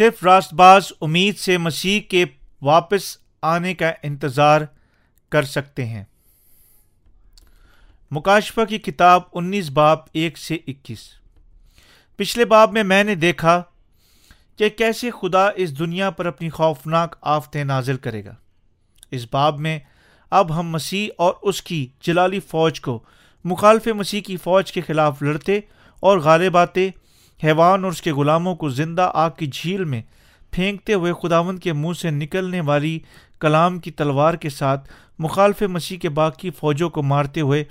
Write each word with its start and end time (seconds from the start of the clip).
صرف 0.00 0.24
راست 0.24 0.54
باز 0.54 0.92
امید 1.00 1.38
سے 1.38 1.58
مسیح 1.58 2.00
کے 2.00 2.24
واپس 2.62 3.16
آنے 3.42 3.74
کا 3.74 3.92
انتظار 4.02 4.60
کر 5.30 5.42
سکتے 5.42 5.84
ہیں۔ 5.84 6.04
مکاشفہ 8.10 8.60
کی 8.68 8.78
کتاب 8.78 9.22
انیس 9.32 9.70
باب 9.70 9.98
ایک 10.12 10.38
سے 10.38 10.54
اکیس۔ 10.66 10.98
پچھلے 12.16 12.44
باب 12.44 12.72
میں 12.72 12.82
میں 12.82 13.04
نے 13.04 13.14
دیکھا 13.14 13.62
کہ 14.56 14.68
کیسے 14.68 15.10
خدا 15.10 15.48
اس 15.56 15.78
دنیا 15.78 16.10
پر 16.10 16.26
اپنی 16.26 16.50
خوفناک 16.50 17.16
آفتیں 17.20 17.64
نازل 17.64 17.96
کرے 17.96 18.24
گا۔ 18.24 18.34
اس 19.10 19.26
باب 19.32 19.60
میں 19.60 19.78
اب 20.30 20.60
ہم 20.60 20.68
مسیح 20.68 21.08
اور 21.18 21.34
اس 21.42 21.62
کی 21.62 21.86
جلالی 22.00 22.40
فوج 22.40 22.80
کو 22.80 23.02
مخالف 23.44 23.86
مسیح 23.86 24.20
کی 24.20 24.36
فوج 24.36 24.72
کے 24.72 24.80
خلاف 24.80 25.22
لڑتے 25.22 25.60
اور 26.00 26.18
غالب 26.18 26.56
آتے 26.56 26.90
حیوان 27.44 27.84
اور 27.84 27.92
اس 27.92 28.02
کے 28.02 28.12
غلاموں 28.12 28.56
کو 28.56 28.68
زندہ 28.68 29.10
آگ 29.14 29.30
کی 29.30 29.46
جھیل 29.46 29.84
میں 29.84 30.02
پھینکتے 30.50 30.94
ہوئے 30.94 31.12
خداون 31.22 31.58
کے 31.58 31.72
منہ 31.72 31.92
سے 31.92 32.10
نکلنے 32.10 32.60
والی 32.60 32.98
کلام 33.38 33.78
کی 33.78 33.90
تلوار 33.90 34.34
کے 34.34 34.50
ساتھ 34.50 34.92
مخالف 35.18 35.62
مسیح 35.62 35.98
کے 35.98 36.08
باقی 36.08 36.50
فوجوں 36.50 36.90
کو 36.90 37.02
مارتے 37.02 37.40
ہوئے 37.40 37.64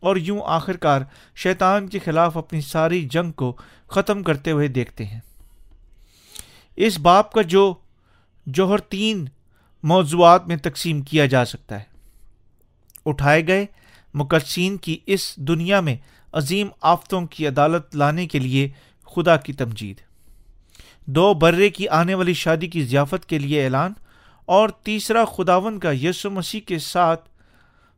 اور 0.00 0.16
یوں 0.16 0.40
آخر 0.46 0.76
کار 0.76 1.00
شیطان 1.36 1.86
کے 1.86 1.98
خلاف 1.98 2.36
اپنی 2.36 2.60
ساری 2.60 3.08
جنگ 3.10 3.32
کو 3.32 3.56
ختم 3.88 4.22
کرتے 4.22 4.50
ہوئے 4.50 4.68
دیکھتے 4.68 5.04
ہیں۔ 5.04 5.20
اس 6.76 6.98
باپ 6.98 7.32
کا 7.32 7.42
جو 7.42 7.74
جوہر 8.46 8.78
تین 8.78 9.24
موضوعات 9.82 10.48
میں 10.48 10.56
تقسیم 10.56 11.00
کیا 11.00 11.26
جا 11.26 11.44
سکتا 11.44 11.78
ہے۔ 11.78 11.84
اٹھائے 13.06 13.46
گئے 13.46 13.66
مقدسین 14.14 14.76
کی 14.76 14.98
اس 15.06 15.36
دنیا 15.36 15.80
میں 15.80 15.96
عظیم 16.32 16.66
آفتوں 16.80 17.26
کی 17.26 17.46
عدالت 17.46 17.96
لانے 17.96 18.26
کے 18.26 18.38
لیے 18.38 18.68
خدا 19.14 19.36
کی 19.36 19.52
تمجید۔ 19.52 20.00
دو 21.06 21.34
برے 21.34 21.70
کی 21.70 21.88
آنے 21.88 22.14
والی 22.14 22.34
شادی 22.34 22.66
کی 22.66 22.82
ضیافت 22.82 23.26
کے 23.26 23.38
لیے 23.38 23.64
اعلان 23.64 23.92
اور 24.46 24.68
تیسرا 24.68 25.24
خداون 25.24 25.78
کا 25.78 25.92
یسو 25.92 26.30
مسیح 26.30 26.60
کے 26.60 26.78
ساتھ، 26.78 27.28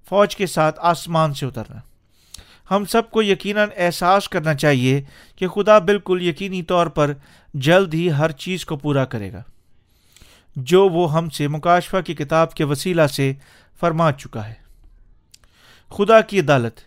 فوج 0.09 0.37
کے 0.37 0.47
ساتھ 0.47 0.81
آسمان 0.83 1.35
سے 1.35 1.47
اترنا۔ 1.47 1.81
ہم 2.71 2.85
سب 2.85 3.11
کو 3.11 3.23
یقیناً 3.23 3.69
احساس 3.77 4.29
کرنا 4.29 4.55
چاہیے 4.55 5.03
کہ 5.37 5.49
خدا 5.49 5.79
بالکل 5.79 6.23
یقینی 6.23 6.63
طور 6.63 6.87
پر 6.87 7.13
جلد 7.55 7.95
ہی 7.95 8.13
ہر 8.13 8.31
چیز 8.31 8.65
کو 8.65 8.77
پورا 8.77 9.05
کرے 9.05 9.33
گا۔ 9.33 9.43
جو 10.57 10.89
وہ 10.89 11.13
ہم 11.13 11.31
سے 11.31 11.49
مکاشفہ 11.49 11.97
کی 12.07 12.15
کتاب 12.15 12.55
کے 12.55 12.65
وسیلہ 12.65 13.07
سے 13.07 13.33
فرما 13.81 14.13
چکا 14.13 14.49
ہے۔ 14.49 14.55
خدا 15.89 16.21
کی 16.21 16.41
عدالت۔ 16.41 16.81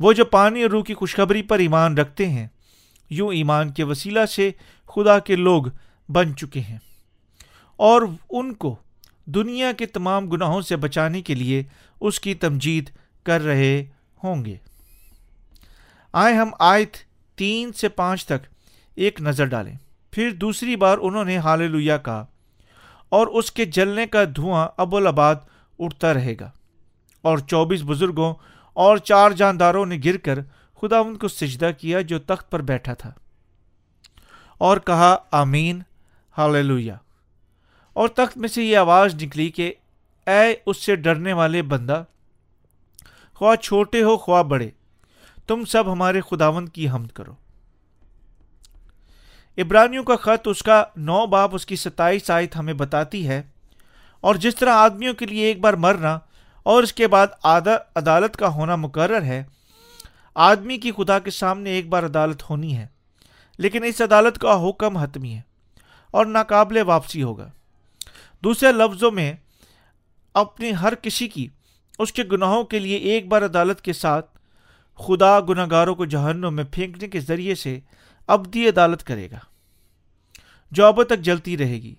وہ 0.00 0.12
جو 0.12 0.24
پانی 0.24 0.62
اور 0.62 0.70
روح 0.70 0.84
کی 0.84 0.94
خوشخبری 0.94 1.42
پر 1.42 1.58
ایمان 1.58 1.98
رکھتے 1.98 2.28
ہیں 2.28 2.48
یوں 3.10 3.32
ایمان 3.32 3.70
کے 3.70 3.84
وسیلہ 3.84 4.26
سے 4.26 4.50
خدا 4.86 5.18
کے 5.18 5.36
لوگ 5.36 5.62
بن 6.08 6.36
چکے 6.36 6.60
ہیں۔ 6.60 6.78
اور 7.76 8.02
ان 8.30 8.52
کو 8.52 8.76
دنیا 9.24 9.72
کے 9.72 9.86
تمام 9.86 10.28
گناہوں 10.28 10.60
سے 10.60 10.76
بچانے 10.76 11.22
کے 11.22 11.34
لیے 11.34 11.62
اس 12.00 12.20
کی 12.20 12.34
تمجید 12.34 12.90
کر 13.24 13.40
رہے 13.40 13.84
ہوں 14.24 14.44
گے۔ 14.44 14.56
آئے 16.12 16.34
ہم 16.34 16.50
آیت 16.58 16.96
تین 17.36 17.72
سے 17.72 17.88
پانچ 17.88 18.26
تک 18.26 18.46
ایک 18.94 19.20
نظر 19.20 19.44
ڈالیں۔ 19.44 19.74
پھر 20.10 20.30
دوسری 20.30 20.76
بار 20.76 20.98
انہوں 21.02 21.24
نے 21.24 21.38
حال 21.38 21.70
لویا 21.70 21.96
کہا 21.96 22.26
اور 23.08 23.26
اس 23.26 23.52
کے 23.52 23.64
جلنے 23.64 24.06
کا 24.06 24.24
دھواں 24.36 24.68
ابوالآباد 24.76 25.34
اٹھتا 25.78 26.14
رہے 26.14 26.34
گا۔ 26.40 26.50
اور 27.22 27.38
چوبیس 27.38 27.80
بزرگوں 27.86 28.34
اور 28.72 28.96
چار 28.96 29.30
جانداروں 29.30 29.86
نے 29.86 29.98
گر 30.04 30.16
کر 30.16 30.38
خدا 30.80 30.98
ان 30.98 31.16
کو 31.16 31.28
سجدہ 31.28 31.70
کیا 31.78 32.00
جو 32.00 32.18
تخت 32.18 32.50
پر 32.50 32.62
بیٹھا 32.62 32.94
تھا۔ 32.94 33.12
اور 34.58 34.76
کہا، 34.76 35.16
آمین 35.30 35.82
ہاللویا 36.38 36.96
اور 37.92 38.08
تخت 38.08 38.36
میں 38.36 38.48
سے 38.48 38.62
یہ 38.64 38.76
آواز 38.76 39.14
نکلی 39.22 39.50
کہ، 39.50 39.74
اے 40.26 40.54
اس 40.66 40.76
سے 40.76 40.96
ڈرنے 40.96 41.32
والے 41.32 41.62
بندہ، 41.62 42.04
خواہ 43.34 43.56
چھوٹے 43.56 44.02
ہو، 44.02 44.16
خواہ 44.16 44.42
بڑے، 44.42 44.70
تم 45.46 45.64
سب 45.64 45.92
ہمارے 45.92 46.20
خداون 46.20 46.68
کی 46.68 46.88
حمد 46.88 47.08
کرو۔ 47.08 47.34
ابرانیوں 49.56 50.04
کا 50.04 50.16
خط 50.16 50.48
اس 50.48 50.62
کا 50.62 50.84
نو 50.96 51.26
باپ 51.26 51.50
اس 51.52 51.66
کی 51.66 51.76
ستائیس 51.76 52.30
آیت 52.30 52.56
ہمیں 52.56 52.74
بتاتی 52.74 53.28
ہے۔ 53.28 53.42
اور 54.20 54.34
جس 54.34 54.54
طرح 54.54 54.70
آدمیوں 54.70 55.14
کے 55.14 55.26
لیے 55.26 55.46
ایک 55.46 55.60
بار 55.60 55.74
مرنا 55.74 56.18
اور 56.62 56.82
اس 56.82 56.92
کے 56.92 57.08
بعد 57.08 57.26
عدالت 57.96 58.36
کا 58.36 58.48
ہونا 58.48 58.76
مقرر 58.76 59.22
ہے 59.22 59.44
آدمی 60.34 60.78
کی 60.78 60.92
خدا 60.92 61.18
کے 61.18 61.30
سامنے 61.30 61.70
ایک 61.70 61.88
بار 61.88 62.02
عدالت 62.02 62.42
ہونی 62.50 62.76
ہے، 62.76 62.86
لیکن 63.58 63.84
اس 63.84 64.00
عدالت 64.00 64.38
کا 64.38 64.68
حکم 64.68 64.96
حتمی 64.96 65.34
ہے 65.34 65.40
اور 66.10 66.26
ناقابل 66.26 66.78
واپسی 66.86 67.22
ہوگا۔ 67.22 67.50
دوسرے 68.44 68.72
لفظوں 68.72 69.10
میں، 69.10 69.32
اپنی 70.34 70.72
ہر 70.82 70.94
کسی 70.94 71.28
کی 71.28 71.48
اس 71.98 72.12
کے 72.12 72.22
گناہوں 72.32 72.64
کے 72.64 72.78
لیے 72.78 72.96
ایک 72.96 73.28
بار 73.28 73.44
عدالت 73.44 73.80
کے 73.80 73.92
ساتھ 73.92 74.38
خدا 74.98 75.40
گناہ 75.40 75.66
گاروں 75.70 75.94
کو 75.94 76.04
جہنم 76.04 76.54
میں 76.54 76.64
پھینکنے 76.72 77.08
کے 77.08 77.20
ذریعے 77.20 77.54
سے 77.54 77.80
ابدی 78.26 78.68
عدالت 78.68 79.04
کرے 79.04 79.30
گا۔ 79.30 79.38
جو 80.70 80.86
اب 80.86 81.02
تک 81.02 81.18
جلتی 81.18 81.58
رہے 81.58 81.74
گی۔ 81.74 81.94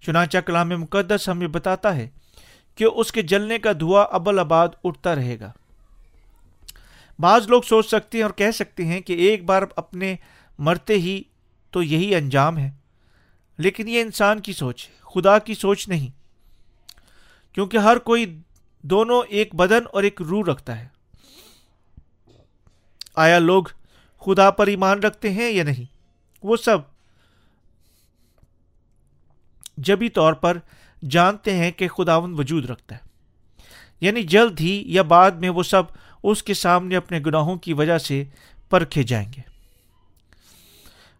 چنانچہ 0.00 0.38
کلام 0.38 0.68
مقدس 0.68 1.28
ہمیں 1.28 1.46
بتاتا 1.46 1.96
ہے 1.96 2.08
کہ 2.74 2.84
اس 2.84 3.12
کے 3.12 3.22
جلنے 3.22 3.58
کا 3.58 3.72
دھواں 3.80 4.06
ابل 4.10 4.38
آباد 4.38 4.68
اٹھتا 4.84 5.14
رہے 5.14 5.40
گا۔ 5.40 5.52
بعض 7.18 7.48
لوگ 7.48 7.62
سوچ 7.62 7.86
سکتے 7.86 8.18
ہیں 8.18 8.22
اور 8.22 8.32
کہہ 8.32 8.50
سکتے 8.50 8.86
ہیں 8.86 9.00
کہ 9.00 9.12
ایک 9.12 9.44
بار 9.44 9.62
اپنے 9.76 10.16
مرتے 10.58 10.94
ہی 10.94 11.22
تو 11.70 11.82
یہی 11.82 12.14
انجام 12.14 12.58
ہے۔ 12.58 12.70
لیکن 13.58 13.88
یہ 13.88 14.00
انسان 14.00 14.40
کی 14.40 14.52
سوچ 14.52 14.88
ہے، 14.88 14.94
خدا 15.14 15.38
کی 15.38 15.54
سوچ 15.54 15.88
نہیں۔ 15.88 16.08
کیونکہ 17.54 17.76
ہر 17.76 17.98
کوئی 17.98 18.40
دونوں 18.82 19.22
ایک 19.28 19.54
بدن 19.54 19.82
اور 19.92 20.02
ایک 20.02 20.22
روح 20.22 20.42
رکھتا 20.50 20.80
ہے۔ 20.80 20.88
آیا 23.16 23.38
لوگ 23.38 23.64
خدا 24.20 24.50
پر 24.50 24.66
ایمان 24.66 24.98
رکھتے 24.98 25.30
ہیں 25.30 25.50
یا 25.50 25.64
نہیں؟ 25.64 25.84
وہ 26.42 26.56
سب 26.56 26.78
جبھی 29.76 30.08
طور 30.08 30.32
پر 30.32 30.58
جانتے 31.10 31.56
ہیں 31.56 31.70
کہ 31.70 31.88
خداون 31.88 32.34
وجود 32.38 32.70
رکھتا 32.70 32.94
ہے۔ 32.94 33.00
یعنی 34.00 34.22
جلد 34.22 34.60
ہی 34.60 34.82
یا 34.86 35.02
بعد 35.02 35.30
میں 35.30 35.48
وہ 35.48 35.62
سب 35.62 35.82
اس 36.22 36.42
کے 36.42 36.54
سامنے 36.54 36.96
اپنے 36.96 37.20
گناہوں 37.26 37.56
کی 37.56 37.72
وجہ 37.72 37.98
سے 37.98 38.24
پرکھے 38.70 39.02
جائیں 39.02 39.32
گے۔ 39.36 39.42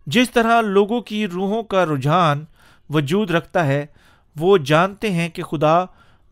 جس 0.06 0.30
طرح 0.30 0.60
لوگوں 0.60 1.00
کی 1.00 1.26
روحوں 1.26 1.62
کا 1.62 1.86
رجحان 1.86 2.44
وجود 2.90 3.30
رکھتا 3.30 3.66
ہے، 3.66 3.86
وہ 4.36 4.58
جانتے 4.58 5.12
ہیں 5.12 5.28
کہ 5.28 5.42
خدا 5.42 5.84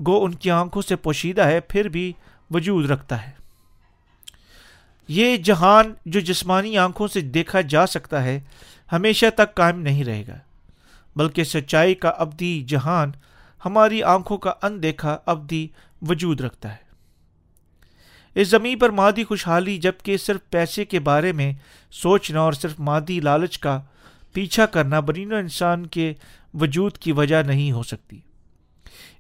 گو 0.07 0.25
ان 0.25 0.35
کی 0.35 0.51
آنکھوں 0.51 0.83
سے 0.83 0.97
پوشیدہ 0.97 1.43
ہے، 1.43 1.61
پھر 1.61 1.89
بھی 1.89 2.13
وجود 2.51 2.91
رکھتا 2.91 3.27
ہے۔ 3.27 3.33
یہ 5.09 5.37
جہان 5.37 5.95
جو 6.07 6.21
جسمانی 6.21 6.79
آنکھوں 6.79 7.09
سے 7.09 7.21
دیکھا 7.21 7.61
جا 7.61 7.87
سکتا 7.87 8.25
ہے، 8.25 8.41
ہمیشہ 8.93 9.27
تک 9.35 9.55
قائم 9.55 9.81
نہیں 9.81 10.05
رہے 10.05 10.25
گا۔ 10.29 10.35
بلکہ 11.17 11.45
سچائی 11.45 11.95
کا 11.95 12.09
ابدی 12.09 12.65
جہان 12.69 13.11
ہماری 13.65 14.03
آنکھوں 14.03 14.39
کا 14.39 14.53
اندیکھا 14.63 15.19
ابدی 15.27 15.69
وجود 16.09 16.41
رکھتا 16.41 16.73
ہے۔ 16.73 16.86
اس 18.37 18.49
زمین 18.49 18.79
پر 18.79 18.91
مادی 18.91 19.25
خوشحالی 19.25 19.79
جبکہ 19.79 20.17
صرف 20.17 20.41
پیسے 20.51 20.85
کے 20.85 21.01
بارے 21.01 21.33
میں 21.33 21.53
سوچنا 21.91 22.41
اور 22.41 22.53
صرف 22.53 22.75
مادی 22.79 23.21
لالچ 23.21 23.59
کا 23.59 23.81
پیچھا 24.33 24.67
کرنا 24.67 25.01
برین 25.01 25.33
و 25.33 25.37
انسان 25.37 25.87
کے 25.87 26.15
وجود 26.55 26.99
کی 26.99 27.13
وجہ 27.13 27.43
نہیں 27.43 27.73
ہو 27.73 27.83
سکتی۔ 27.83 28.21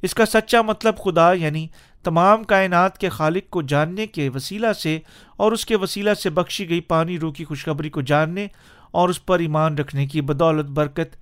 اس 0.02 0.14
کا 0.14 0.26
سچا 0.26 0.62
مطلب 0.62 0.98
خدا 0.98 1.32
یعنی 1.32 1.68
تمام 2.04 2.44
کائنات 2.44 2.98
کے 2.98 3.08
خالق 3.08 3.50
کو 3.50 3.62
جاننے 3.62 4.06
کے 4.06 4.28
وسیلہ 4.28 4.72
سے 4.72 4.98
اور 5.36 5.52
اس 5.52 5.66
کے 5.66 5.76
وسیلہ 5.76 6.14
سے 6.14 6.30
بخشی 6.30 6.68
گئی 6.68 6.80
پانی 6.80 7.18
رو 7.18 7.32
کی 7.32 7.44
خوشخبری 7.44 7.90
کو 7.90 8.00
جاننے 8.00 8.46
اور 8.90 9.08
اس 9.08 9.26
پر 9.26 9.38
ایمان 9.38 9.78
رکھنے 9.78 10.06
کی 10.06 10.20
بدولت، 10.20 10.66
برکت 10.66 11.16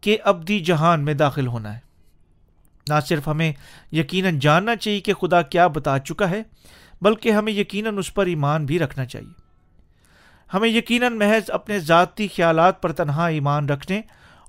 کے 0.00 0.16
ابدی 0.24 0.60
جہان 0.60 1.04
میں 1.04 1.14
داخل 1.14 1.46
ہونا 1.46 1.74
ہے۔ 1.74 1.78
نہ 2.88 2.94
صرف 3.08 3.28
ہمیں 3.28 3.52
یقیناً 3.92 4.38
جاننا 4.38 4.76
چاہیے 4.76 5.00
کہ 5.00 5.14
خدا 5.14 5.42
کیا 5.42 5.66
بتا 5.66 5.98
چکا 5.98 6.30
ہے 6.30 6.42
بلکہ 7.04 7.32
ہمیں 7.32 7.52
یقیناً 7.52 7.98
اس 7.98 8.14
پر 8.14 8.26
ایمان 8.26 8.66
بھی 8.66 8.78
رکھنا 8.78 9.04
چاہیے۔ 9.04 9.42
ہمیں 10.54 10.68
یقیناً 10.68 11.16
محض 11.16 11.50
اپنے 11.50 11.78
ذاتی 11.78 12.28
خیالات 12.28 12.82
پر 12.82 12.92
تنہا 12.92 13.26
ایمان 13.26 13.68
رکھنے 13.68 14.00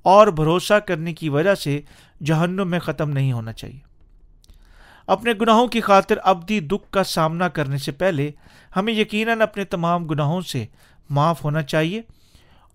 اور 0.04 0.28
بھروسہ 0.28 0.74
کرنے 0.74 1.14
کی 1.14 1.30
وجہ 1.30 1.56
سے 1.56 1.82
جہنم 2.24 2.68
میں 2.68 2.80
ختم 2.80 3.10
نہیں 3.10 3.32
ہونا 3.32 3.54
چاہیے۔ 3.54 3.80
اپنے 5.08 5.32
گناہوں 5.42 5.68
کی 5.68 5.82
خاطر 5.82 6.16
ابدی 6.24 6.60
دکھ 6.60 6.92
کا 6.92 7.04
سامنا 7.04 7.48
کرنے 7.48 7.78
سے 7.78 7.92
پہلے 7.92 8.32
ہمیں 8.76 8.94
یقیناً 8.94 9.42
اپنے 9.42 9.64
تمام 9.64 10.06
گناہوں 10.06 10.42
سے 10.42 10.66
معاف 11.10 11.44
ہونا 11.44 11.62
چاہیے 11.62 12.02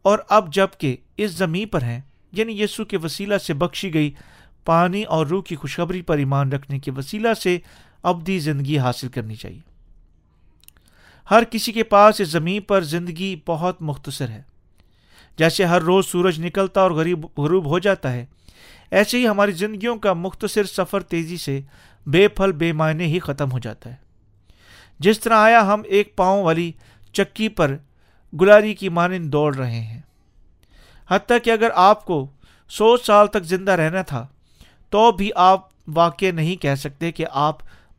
اور 0.02 0.18
اب 0.28 0.52
جبکہ 0.52 0.96
اس 1.16 1.30
زمین 1.30 1.68
پر 1.68 1.82
ہیں 1.82 2.00
یعنی 2.32 2.62
یسو 2.62 2.84
کے 2.84 2.96
وسیلہ 2.96 3.38
سے 3.38 3.54
بخشی 3.54 3.94
گئی 3.94 4.10
پانی 4.64 5.02
اور 5.02 5.26
روح 5.26 5.42
کی 5.42 5.56
خوشخبری 5.56 6.02
پر 6.02 6.18
ایمان 6.18 6.52
رکھنے 6.52 6.78
کے 6.78 6.90
وسیلہ 6.90 7.34
سے 7.34 7.58
ابدی 8.02 8.38
زندگی 8.38 8.78
حاصل 8.78 9.08
کرنی 9.08 9.34
چاہیے۔ 9.34 9.69
ہر 11.30 11.44
کسی 11.44 11.72
کے 11.72 11.84
پاس 11.84 12.20
اس 12.20 12.28
زمین 12.28 12.62
پر 12.62 12.82
زندگی 12.82 13.40
بہت 13.46 13.82
مختصر 13.82 14.28
ہے۔ 14.28 14.42
جیسے 15.38 15.64
ہر 15.64 15.82
روز 15.82 16.06
سورج 16.06 16.40
نکلتا 16.44 16.80
اور 16.80 16.90
غریب 16.90 17.26
غروب 17.38 17.66
ہو 17.66 17.78
جاتا 17.78 18.12
ہے، 18.12 18.26
ایسے 18.90 19.18
ہی 19.18 19.28
ہماری 19.28 19.52
زندگیوں 19.52 19.96
کا 19.96 20.12
مختصر 20.12 20.64
سفر 20.64 21.00
تیزی 21.00 21.36
سے 21.36 21.60
بے 22.06 22.28
پھل 22.28 22.52
بے 22.52 22.72
معنی 22.72 23.04
ہی 23.04 23.18
ختم 23.18 23.52
ہو 23.52 23.58
جاتا 23.58 23.90
ہے۔ 23.90 23.96
جس 24.98 25.20
طرح 25.20 25.34
آیا 25.34 25.74
ہم 25.74 25.82
ایک 25.84 26.16
پاؤں 26.16 26.44
والی 26.44 26.72
چکی 27.12 27.48
پر 27.48 27.76
گلاری 28.40 28.74
کی 28.74 28.88
مانند 28.88 29.32
دوڑ 29.32 29.56
رہے 29.56 29.80
ہیں۔ 29.80 30.00
حتیٰ 31.10 31.38
کہ 31.44 31.50
اگر 31.50 31.68
آپ 31.74 32.04
کو 32.04 32.26
سو 32.68 32.96
سال 32.96 33.26
تک 33.26 33.42
زندہ 33.42 33.72
رہنا 33.72 34.02
تھا، 34.02 34.26
تو 34.90 35.12
بھی 35.12 35.30
آپ 35.34 35.68
واقع 35.88 36.30
نہیں 36.34 36.56
کہہ 36.56 36.74
سکتے 36.74 37.12
کہ 37.12 37.24
آپ 37.30 37.56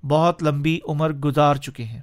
بہت 0.08 0.44
لمبی 0.44 0.80
عمر 0.88 1.14
گزار 1.14 1.56
چکے 1.56 1.84
ہیں۔ 1.84 2.02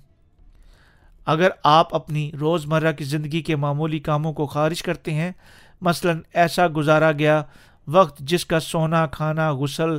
اگر 1.28 1.48
آپ 1.64 1.94
اپنی 1.94 2.30
روزمرہ 2.40 2.92
کی 2.92 3.04
زندگی 3.04 3.42
کے 3.42 3.56
معمولی 3.56 3.98
کاموں 3.98 4.32
کو 4.32 4.46
خارج 4.46 4.82
کرتے 4.82 5.14
ہیں، 5.14 5.32
مثلا 5.80 6.12
ایسا 6.34 6.66
گزارا 6.76 7.12
گیا، 7.12 7.42
وقت 7.88 8.18
جس 8.18 8.46
کا 8.46 8.60
سونا، 8.60 9.06
کھانا، 9.06 9.52
غسل 9.52 9.98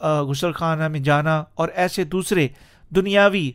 غسل 0.00 0.52
خانہ 0.52 0.88
میں 0.88 1.00
جانا 1.00 1.44
اور 1.54 1.68
ایسے 1.74 2.04
دوسرے 2.04 2.48
دنیاوی 2.90 3.50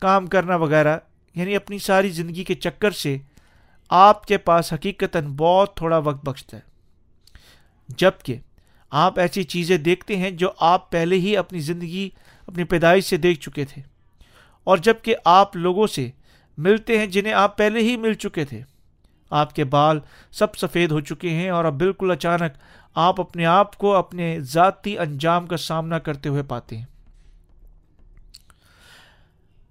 کام 0.00 0.26
کرنا 0.26 0.56
وغیرہ 0.56 0.98
یعنی 1.34 1.56
اپنی 1.56 1.78
ساری 1.78 2.08
زندگی 2.08 2.44
کے 2.44 2.54
چکر 2.54 2.90
سے 2.90 3.16
آپ 3.90 4.26
کے 4.26 4.38
پاس 4.38 4.72
حقیقتاً 4.72 5.34
بہت 5.36 5.76
تھوڑا 5.76 5.98
وقت 5.98 6.24
بخشتا 6.24 6.56
ہے۔ 6.56 6.62
جبکہ 7.88 8.36
آپ 8.90 9.18
ایسی 9.18 9.42
چیزیں 9.42 9.78
دیکھتے 9.78 10.16
ہیں 10.16 10.30
جو 10.30 10.50
آپ 10.60 10.90
پہلے 10.90 11.16
ہی 11.16 11.36
اپنی 11.36 11.60
زندگی، 11.60 12.08
اپنی 12.46 12.64
پیدائش 12.64 13.04
سے 13.04 13.16
دیکھ 13.16 13.40
چکے 13.40 13.64
تھے۔ 13.64 13.82
اور 14.68 14.78
جبکہ 14.78 15.14
آپ 15.24 15.56
لوگوں 15.56 15.86
سے 15.86 16.10
ملتے 16.58 16.98
ہیں 16.98 17.06
جنہیں 17.06 17.32
آپ 17.32 17.58
پہلے 17.58 17.80
ہی 17.80 17.96
مل 17.96 18.14
چکے 18.14 18.44
تھے۔ 18.44 18.62
آپ 19.30 19.54
کے 19.54 19.64
بال 19.64 20.00
سب 20.30 20.56
سفید 20.56 20.90
ہو 20.90 21.00
چکے 21.00 21.30
ہیں 21.30 21.50
اور 21.50 21.64
اب 21.64 21.74
بالکل 21.74 22.10
اچانک 22.10 22.52
آپ 22.94 23.20
اپنے 23.20 23.46
آپ 23.46 23.78
کو 23.78 23.94
اپنے 23.94 24.40
ذاتی 24.40 24.98
انجام 24.98 25.46
کا 25.46 25.56
سامنا 25.56 25.98
کرتے 25.98 26.28
ہوئے 26.28 26.42
پاتے 26.42 26.78
ہیں۔ 26.78 26.84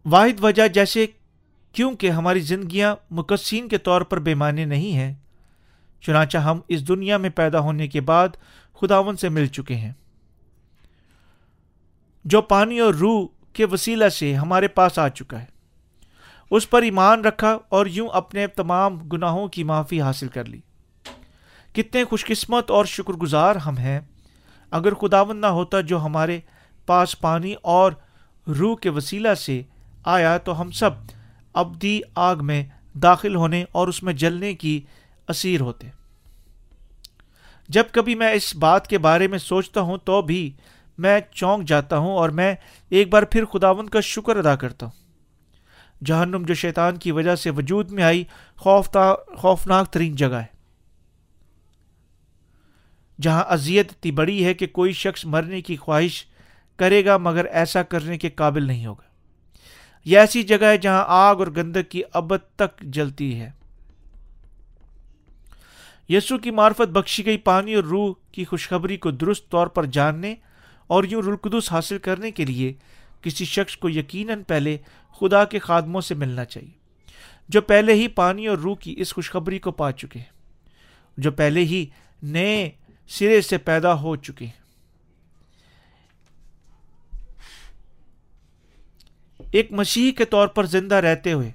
واحد 0.06 0.44
وجہ 0.44 0.68
جیسے 0.68 1.06
کیونکہ 1.74 2.10
ہماری 2.10 2.40
زندگیاں 2.40 2.96
مقصین 3.12 3.68
کے 3.68 3.78
طور 3.78 4.02
پر 4.02 4.20
بے 4.20 4.34
معنی 4.34 4.66
نہیں 4.66 4.92
ہیں، 4.92 5.14
چنانچہ 6.02 6.38
ہم 6.38 6.60
اس 6.68 6.88
دنیا 6.88 7.18
میں 7.18 7.30
پیدا 7.30 7.60
ہونے 7.60 7.88
کے 7.88 8.02
بعد 8.02 8.30
خداون 8.82 9.18
سے 9.18 9.30
مل 9.30 9.46
چکے 9.46 9.76
ہیں۔ 9.76 9.92
جو 12.26 12.42
پانی 12.42 12.80
اور 12.80 12.94
روح 12.94 13.28
کے 13.58 13.66
وسیلہ 13.66 14.10
سے 14.10 14.36
ہمارے 14.36 14.68
پاس 14.68 15.00
آ 15.00 15.10
چکا 15.10 15.42
ہے۔ 15.42 15.46
اس 16.52 16.70
پر 16.70 16.82
ایمان 16.82 17.22
رکھا 17.22 17.58
اور 17.70 17.86
یوں 17.86 18.10
اپنے 18.14 18.48
تمام 18.48 18.98
گناہوں 18.98 19.48
کی 19.48 19.64
معافی 19.64 20.02
حاصل 20.02 20.28
کر 20.28 20.46
لی۔ 20.46 20.60
کتنے 21.74 22.04
خوش 22.04 22.26
قسمت 22.26 22.72
اور 22.72 22.86
شکر 22.86 23.14
گزار 23.14 23.56
ہم 23.56 23.78
ہیں۔ 23.78 24.00
اگر 24.72 24.94
خداون 24.94 25.38
نہ 25.38 25.46
ہوتا 25.46 25.82
جو 25.82 26.00
ہمارے 26.00 26.40
پاس 26.86 27.20
پانی 27.20 27.54
اور 27.62 27.92
روح 28.60 28.76
کے 28.76 28.90
وسیلہ 28.90 29.34
سے 29.34 29.62
آیا 30.04 30.38
تو 30.38 30.62
ہم 30.62 30.72
سب 30.72 30.90
ابدی 31.54 32.02
آگ 32.16 32.36
میں 32.42 32.66
داخل 32.94 33.36
ہونے 33.36 33.66
اور 33.72 33.88
اس 33.88 34.04
میں 34.04 34.14
جلنے 34.14 34.54
کی 34.54 34.82
اسیر 35.28 35.62
ہوتے۔ 35.62 35.88
جب 37.70 37.84
کبھی 37.92 38.16
میں 38.16 38.32
اس 38.32 38.56
بات 38.56 38.88
کے 38.88 38.98
بارے 38.98 39.28
میں 39.28 39.38
سوچتا 39.38 39.82
ہوں 39.82 39.98
تو 39.98 40.22
بھی 40.22 40.52
میں 40.98 41.20
چونک 41.32 41.68
جاتا 41.68 41.98
ہوں 41.98 42.12
اور 42.12 42.30
میں 42.30 42.56
ایک 42.90 43.10
بار 43.10 43.24
پھر 43.24 43.46
خداون 43.46 43.90
کا 43.90 44.00
شکر 44.00 44.36
ادا 44.36 44.56
کرتا 44.56 44.86
ہوں۔ 44.86 45.08
جہنم 46.06 46.44
جو 46.48 46.54
شیطان 46.54 46.98
کی 46.98 47.12
وجہ 47.12 47.36
سے 47.36 47.50
وجود 47.50 47.92
میں 47.92 48.04
آئی 48.04 48.24
خوف 48.58 48.98
خوفناک 49.38 49.94
ترین 49.94 50.16
جگہ 50.16 50.36
ہے۔ 50.36 50.58
جہاں 53.22 53.44
اذیت 53.48 53.88
اتنی 53.90 54.12
بڑی 54.12 54.46
ہے 54.46 54.54
کہ 54.54 54.68
کوئی 54.68 54.92
شخص 54.92 55.26
مرنے 55.26 55.62
کی 55.62 55.76
خواہش 55.76 56.26
کرے 56.78 57.06
گا، 57.06 57.18
مگر 57.18 57.46
ایسا 57.46 57.84
کرنے 57.84 58.18
کے 58.18 58.30
قابل 58.30 58.64
نہیں 58.64 58.86
ہوگا۔ 58.86 59.08
یہ 60.06 60.20
ایسی 60.20 60.44
جگہ 60.44 60.66
ہے 60.66 60.78
جہاں 60.78 61.06
آگ 61.08 61.36
اور 61.36 61.48
گندک 61.48 61.92
کی 61.92 62.02
ابد 62.14 62.56
تک 62.56 62.82
جلتی 62.82 63.40
ہے۔ 63.40 63.52
یسو 66.10 66.38
کی 66.38 66.52
معرفت 66.52 66.90
بخشی 66.90 67.26
گئی، 67.26 67.38
پانی 67.38 67.74
اور 67.74 67.84
روح 67.84 68.14
کی 68.32 68.46
خوشخبری 68.46 68.98
کو 68.98 69.12
درست 69.12 69.50
طور 69.50 69.68
پر 69.68 69.86
جاننے 69.86 70.36
اور 70.88 71.04
یوں 71.04 71.22
رلقدس 71.22 71.72
حاصل 71.72 71.98
کرنے 71.98 72.32
کے 72.32 72.46
لیے 72.46 72.74
کسی 73.22 73.46
شخص 73.46 73.78
کو 73.78 73.90
یقیناً 73.90 74.44
پہلے 74.44 74.78
خدا 75.20 75.44
کے 75.46 75.60
خادموں 75.60 76.02
سے 76.02 76.16
ملنا 76.16 76.46
چاہیے۔ 76.46 76.78
جو 77.50 77.62
پہلے 77.62 77.94
ہی 77.94 78.08
پانی 78.08 78.48
اور 78.48 78.58
روح 78.58 78.76
کی 78.76 78.96
اس 78.98 79.14
خوشخبری 79.14 79.60
کو 79.60 79.72
پا 79.72 79.92
چکے 79.92 80.20
ہیں، 80.20 80.32
جو 81.18 81.32
پہلے 81.32 81.60
ہی 81.60 81.86
نئے 82.24 82.70
سرے 83.08 83.42
سے 83.42 83.58
پیدا 83.58 83.94
ہو 83.94 84.16
چکے 84.16 84.46
ہیں۔ 84.46 84.68
ایک 89.52 89.72
مسیح 89.72 90.12
کے 90.12 90.26
طور 90.26 90.48
پر 90.48 90.66
زندہ 90.66 90.96
رہتے 90.96 91.34
ہوئے، 91.34 91.52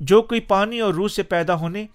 جو 0.00 0.22
کوئی 0.22 0.40
پانی 0.40 0.80
اور 0.80 0.94
روح 0.94 1.08
سے 1.08 1.22
پیدا 1.22 1.54
ہونے 1.54 1.86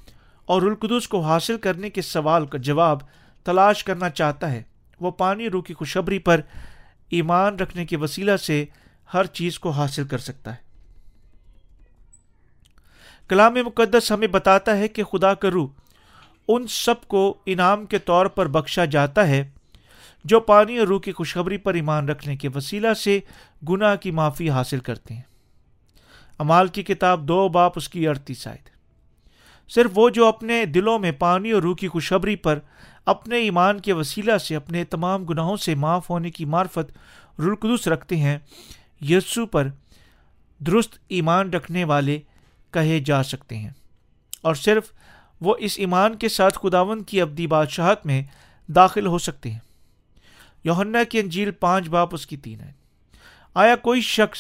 اور 0.46 0.62
القدس 0.62 1.08
کو 1.08 1.22
حاصل 1.22 1.58
کرنے 1.58 1.90
کے 1.90 2.02
سوال 2.02 2.46
کا 2.46 2.58
جواب 2.58 3.00
تلاش 3.44 3.84
کرنا 3.84 4.10
چاہتا 4.10 4.52
ہے 4.52 4.64
وہ 5.02 5.12
پانی 5.12 5.50
روح 5.50 5.64
کی 5.64 5.74
خوشبری 5.74 6.20
پر 6.20 6.42
ایمان 7.10 7.56
رکھنے 7.56 7.86
کے 7.86 7.98
وسیلہ 7.98 8.38
سے 8.38 8.66
ہر 9.14 9.26
چیز 9.26 9.60
کو 9.60 9.70
حاصل 9.70 10.08
کر 10.08 10.18
سکتا 10.18 10.56
ہے۔ 10.56 10.62
کلام 13.28 13.54
مقدس 13.54 14.12
ہمیں 14.12 14.28
بتاتا 14.28 14.78
ہے 14.78 14.88
کہ 14.88 15.04
خدا 15.04 15.34
کا 15.34 15.50
روح 15.52 15.68
ان 16.48 16.68
سب 16.68 17.08
کو 17.08 17.38
انعام 17.46 17.86
کے 17.86 18.00
طور 18.00 18.26
پر 18.26 18.48
بخشا 18.48 18.86
جاتا 18.86 19.28
ہے 19.28 19.50
جو 20.24 20.40
پانی 20.40 20.78
اور 20.78 20.88
روح 20.88 21.00
کی 21.00 21.12
خوشخبری 21.12 21.58
پر 21.58 21.74
ایمان 21.74 22.10
رکھنے 22.10 22.36
کے 22.36 22.50
وسیلہ 22.56 22.94
سے 22.94 23.20
گناہ 23.70 23.96
کی 23.96 24.12
معافی 24.12 24.50
حاصل 24.50 24.80
کرتے 24.80 25.14
ہیں۔ 25.14 25.22
امال 26.40 26.68
کی 26.68 26.84
کتاب 26.84 27.28
دو 27.28 27.50
باپ 27.50 27.74
اس 27.76 27.90
کی 27.90 28.08
اڑتی 28.08 28.34
شاید 28.34 28.72
صرف 29.70 29.92
وہ 29.96 30.10
جو 30.10 30.26
اپنے 30.26 30.66
دلوں 30.66 31.00
میں 31.00 31.12
پانی 31.12 31.52
اور 31.52 31.62
روح 31.62 31.76
کی 31.76 31.88
خوشخبری 31.88 32.36
پر 32.36 32.60
اپنے 33.06 33.38
ایمان 33.38 33.80
کے 33.80 33.94
وسیلہ 33.94 34.38
سے، 34.38 34.56
اپنے 34.56 34.84
تمام 34.84 35.26
گناہوں 35.26 35.58
سے 35.58 35.76
معاف 35.76 36.10
ہونے 36.10 36.32
کی 36.32 36.46
معرفت 36.46 36.92
رلقدس 37.40 37.88
رکھتے 37.88 38.18
ہیں۔ 38.18 38.38
یسو 39.02 39.46
پر 39.46 39.68
درست 40.60 40.98
ایمان 41.08 41.50
رکھنے 41.50 41.84
والے 41.84 42.20
کہے 42.72 43.00
جا 43.00 43.24
سکتے 43.24 43.58
ہیں۔ 43.58 43.70
اور 44.42 44.56
صرف 44.56 44.92
وہ 45.42 45.56
اس 45.60 45.74
ایمان 45.78 46.16
کے 46.16 46.30
ساتھ 46.30 46.60
خداون 46.62 47.04
کی 47.04 47.22
ابدی 47.22 47.48
بادشاہت 47.48 48.06
میں 48.06 48.24
داخل 48.68 49.08
ہو 49.08 49.18
سکتے 49.18 49.52
ہیں۔ 49.52 49.60
یوہنا 50.64 51.04
کی 51.04 51.20
انجیل 51.20 51.52
پانچ 51.52 51.88
باپ 51.88 52.10
اس 52.12 52.28
کی 52.28 52.38
تین 52.38 52.60
ہے 52.60 52.72
آیا 53.54 53.76
کوئی 53.76 54.02
شخص 54.02 54.40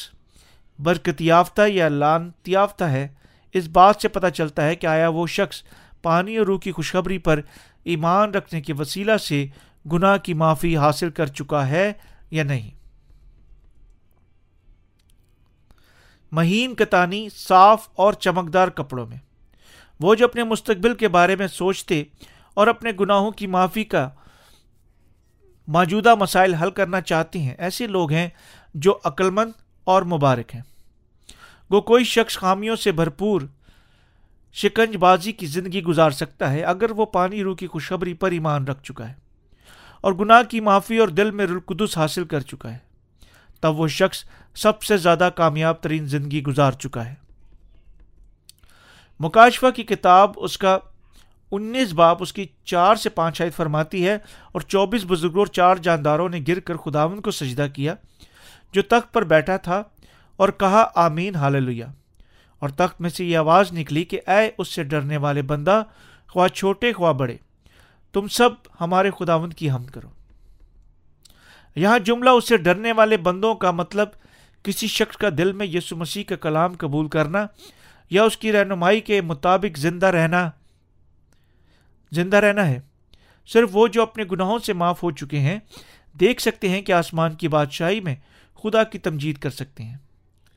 برکت 0.79 1.21
یافتہ 1.21 1.61
یا 1.67 1.89
لانت 1.89 2.49
یافتہ 2.49 2.83
ہے؟ 2.83 3.07
اس 3.53 3.67
بات 3.67 3.95
سے 4.01 4.07
پتہ 4.07 4.27
چلتا 4.27 4.65
ہے 4.65 4.75
کہ 4.75 4.87
آیا 4.87 5.07
وہ 5.07 5.27
شخص 5.27 5.63
پانی 6.01 6.37
اور 6.37 6.45
روح 6.45 6.59
کی 6.59 6.71
خوشخبری 6.71 7.17
پر 7.17 7.41
ایمان 7.83 8.31
رکھنے 8.31 8.61
کے 8.61 8.73
وسیلہ 8.73 9.17
سے 9.17 9.45
گناہ 9.91 10.17
کی 10.17 10.33
معافی 10.33 10.77
حاصل 10.77 11.09
کر 11.09 11.25
چکا 11.25 11.67
ہے 11.67 11.93
یا 12.31 12.43
نہیں؟ 12.43 12.71
مہین 16.31 16.75
کتانی 16.75 17.29
صاف 17.29 17.89
اور 17.93 18.13
چمکدار 18.13 18.67
کپڑوں 18.67 19.05
میں۔ 19.05 19.17
وہ 19.99 20.15
جو 20.15 20.25
اپنے 20.25 20.43
مستقبل 20.43 20.95
کے 20.95 21.07
بارے 21.07 21.35
میں 21.35 21.47
سوچتے 21.47 22.03
اور 22.53 22.67
اپنے 22.67 22.91
گناہوں 22.99 23.31
کی 23.31 23.47
معافی 23.47 23.83
کا 23.83 24.09
موجودہ 25.67 26.15
مسائل 26.15 26.53
حل 26.53 26.71
کرنا 26.71 27.01
چاہتے 27.01 27.39
ہیں، 27.39 27.55
ایسے 27.57 27.87
لوگ 27.87 28.11
ہیں 28.11 28.29
جو 28.73 28.99
عقلمند 29.03 29.51
اور 29.83 30.03
مبارک 30.03 30.55
ہیں۔ 30.55 30.61
وہ 31.69 31.81
کوئی 31.81 32.03
شخص 32.03 32.37
خامیوں 32.37 32.75
سے 32.75 32.91
بھرپور 32.91 33.41
شکنج 34.53 34.97
بازی 34.97 35.31
کی 35.31 35.45
زندگی 35.45 35.83
گزار 35.83 36.11
سکتا 36.11 36.51
ہے 36.51 36.63
اگر 36.63 36.91
وہ 36.91 37.05
پانی 37.05 37.43
روح 37.43 37.55
کی 37.55 37.67
خوشخبری 37.67 38.13
پر 38.13 38.31
ایمان 38.31 38.67
رکھ 38.67 38.83
چکا 38.83 39.09
ہے 39.09 39.13
اور 40.01 40.13
گناہ 40.13 40.43
کی 40.43 40.59
معافی 40.59 40.97
اور 40.97 41.07
دل 41.07 41.31
میں 41.31 41.45
رلقدس 41.45 41.97
حاصل 41.97 42.25
کر 42.25 42.39
چکا 42.39 42.71
ہے، 42.71 42.77
تب 43.61 43.79
وہ 43.79 43.87
شخص 43.87 44.23
سب 44.55 44.83
سے 44.83 44.97
زیادہ 44.97 45.29
کامیاب 45.35 45.75
ترین 45.81 46.05
زندگی 46.05 46.43
گزار 46.43 46.71
چکا 46.71 47.05
ہے۔ 47.05 47.15
مکاشفہ 49.19 49.69
کی 49.75 49.83
کتاب 49.83 50.31
اس 50.35 50.57
کا 50.57 50.77
انیس 51.51 51.93
باپ 51.93 52.21
اس 52.21 52.33
کی 52.33 52.45
چار 52.65 52.95
سے 52.95 53.09
پانچ 53.09 53.41
آیت 53.41 53.53
فرماتی 53.53 54.07
ہے 54.07 54.17
اور 54.51 54.61
چوبیس 54.61 55.05
بزرگوں 55.07 55.39
اور 55.39 55.47
چار 55.47 55.75
جانداروں 55.75 56.29
نے 56.29 56.39
گر 56.47 56.59
کر 56.59 56.75
خداون 56.75 57.21
کو 57.21 57.31
سجدہ 57.31 57.67
کیا 57.73 57.95
جو 58.71 58.81
تخت 58.81 59.13
پر 59.13 59.23
بیٹھا 59.23 59.57
تھا 59.57 59.83
اور 60.37 60.49
کہا 60.49 60.85
آمین 60.95 61.35
حال 61.35 61.63
لیا 61.63 61.87
اور 62.61 62.69
تخت 62.69 63.01
میں 63.01 63.09
سے 63.09 63.25
یہ 63.25 63.37
آواز 63.37 63.73
نکلی 63.73 64.03
کہ 64.03 64.21
اے 64.27 64.49
اس 64.57 64.67
سے 64.67 64.83
ڈرنے 64.83 65.17
والے 65.17 65.41
بندہ، 65.41 65.83
خواہ 66.27 66.47
چھوٹے، 66.47 66.93
خواہ 66.93 67.13
بڑے، 67.13 67.37
تم 68.13 68.27
سب 68.27 68.49
ہمارے 68.81 69.11
خداون 69.19 69.49
کی 69.49 69.71
حمد 69.71 69.85
کرو۔ 69.85 70.09
یہاں 71.75 71.99
جملہ 71.99 72.29
اس 72.29 72.47
سے 72.47 72.57
ڈرنے 72.57 72.91
والے 72.91 73.17
بندوں 73.17 73.55
کا 73.55 73.71
مطلب 73.71 74.09
کسی 74.63 74.87
شخص 74.87 75.17
کا 75.17 75.29
دل 75.37 75.51
میں 75.51 75.65
یسو 75.65 75.95
مسیح 75.95 76.23
کا 76.23 76.35
کلام 76.35 76.73
قبول 76.77 77.07
کرنا 77.07 77.45
یا 78.09 78.23
اس 78.23 78.37
کی 78.37 78.51
رہنمائی 78.51 79.01
کے 79.01 79.21
مطابق 79.21 79.77
زندہ 79.77 80.05
رہنا۔ 80.05 80.49
زندہ 82.11 82.37
رہنا 82.37 82.67
ہے۔ 82.67 82.79
صرف 83.47 83.69
وہ 83.73 83.87
جو 83.87 84.01
اپنے 84.01 84.23
گناہوں 84.31 84.59
سے 84.59 84.73
معاف 84.73 85.03
ہو 85.03 85.11
چکے 85.11 85.39
ہیں۔ 85.39 85.59
دیکھ 86.19 86.41
سکتے 86.41 86.69
ہیں 86.69 86.81
کہ 86.81 86.91
آسمان 86.91 87.33
کی 87.33 87.47
بادشاہی 87.47 87.99
میں 87.99 88.15
خدا 88.63 88.83
کی 88.83 88.97
تمجید 88.97 89.37
کر 89.37 89.49
سکتے 89.49 89.83
ہیں۔ 89.83 89.97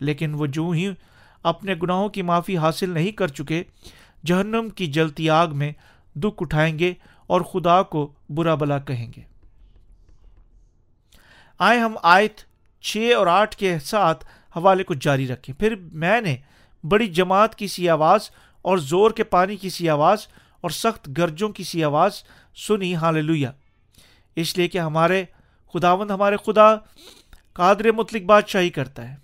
لیکن 0.01 0.35
وہ 0.35 0.47
جو 0.47 0.71
ہی 0.71 0.93
اپنے 1.45 1.75
گناہوں 1.83 2.09
کی 2.09 2.23
معافی 2.23 2.57
حاصل 2.57 2.91
نہیں 2.91 3.13
کر 3.13 3.29
چکے، 3.29 3.63
جہنم 4.27 4.69
کی 4.69 4.87
جلتی 4.87 5.31
آگ 5.31 5.49
میں 5.53 5.73
دکھ 6.15 6.37
اٹھائیں 6.41 6.79
گے 6.79 6.95
اور 7.27 7.41
خدا 7.41 7.83
کو 7.83 8.13
برا 8.29 8.55
بلا 8.55 8.79
کہیں 8.79 9.13
گے۔ 9.17 9.23
آئے 11.59 11.79
ہم 11.79 11.97
آیت 12.03 12.41
چھ 12.81 13.13
اور 13.17 13.27
آٹھ 13.27 13.57
کے 13.57 13.79
ساتھ 13.79 14.25
حوالے 14.57 14.85
کو 14.85 14.95
جاری 14.95 15.29
رکھیں۔ 15.29 15.61
پھر 15.61 15.75
میں 15.93 16.21
نے 16.21 16.37
بڑی 16.85 17.07
جماعت 17.07 17.55
کی 17.55 17.67
سی 17.67 17.89
آواز 17.89 18.31
اور 18.63 18.79
زور 18.79 19.11
کے 19.11 19.25
پانی 19.25 19.57
کی 19.57 19.71
سی 19.71 19.89
آواز 19.89 20.27
اور 20.61 20.71
سخت 20.71 21.11
گرجوں 21.19 21.49
کی 21.49 21.65
سی 21.65 21.85
آواز 21.85 22.23
سنی۔ 22.57 22.95
ہال 22.95 23.25
لویا 23.25 23.53
اس 24.37 24.59
لیے 24.59 24.69
کہ 24.69 24.79
ہمارے 24.79 25.25
خداوند 25.75 26.11
ہمارے 26.11 26.37
خدا، 26.47 26.77
قادر 27.53 27.93
مطلق 27.93 28.23
بادشاہی 28.23 28.71
کرتا 28.71 29.11
ہے۔ 29.11 29.24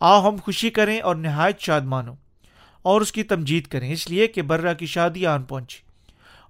آ، 0.00 0.28
ہم 0.28 0.36
خوشی 0.44 0.70
کریں 0.70 1.00
اور 1.00 1.14
نہایت 1.16 1.60
شاد 1.60 1.80
مانو۔ 1.80 2.12
اور 2.82 3.00
اس 3.00 3.12
کی 3.12 3.22
تمجید 3.22 3.66
کریں، 3.66 3.92
اس 3.92 4.10
لیے 4.10 4.26
کہ 4.26 4.42
برا 4.42 4.72
کی 4.72 4.86
شادی 4.86 5.26
آن 5.26 5.42
پہنچی۔ 5.42 5.78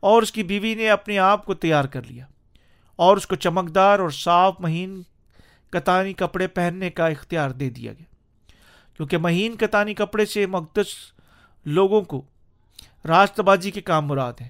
اور 0.01 0.23
اس 0.23 0.33
کی 0.33 0.43
بیوی 0.43 0.75
نے 0.75 0.91
اپنے 0.91 1.19
آپ 1.19 1.45
کو 1.45 1.55
تیار 1.55 1.85
کر 1.85 2.03
لیا۔ 2.03 2.25
اور 2.97 3.17
اس 3.17 3.27
کو 3.27 3.35
چمکدار 3.35 3.99
اور 3.99 4.11
صاف 4.11 4.55
مہین 4.59 5.03
کتانی 5.71 6.13
کپڑے 6.13 6.47
پہننے 6.47 6.91
کا 6.91 7.07
اختیار 7.07 7.51
دے 7.51 7.71
دیا 7.71 7.93
گیا۔ 7.93 8.15
کیونکہ 8.97 9.19
مہین 9.19 9.57
کتانی 9.57 9.95
کپڑے 9.95 10.25
سے 10.25 10.47
مقدس 10.47 10.87
لوگوں 11.65 12.03
کو 12.03 12.23
راست 13.05 13.41
بازی 13.41 13.71
کے 13.71 13.81
کام 13.81 14.07
مراد 14.07 14.33
ہیں۔ 14.41 14.49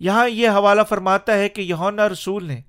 یہاں 0.00 0.28
یہ 0.28 0.48
حوالہ 0.48 0.82
فرماتا 0.88 1.34
ہے 1.34 1.48
کہ 1.48 1.60
یونا 1.60 2.08
رسول 2.08 2.44
نے 2.44 2.60